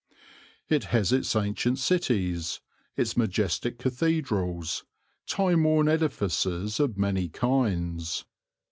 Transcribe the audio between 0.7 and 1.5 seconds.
has its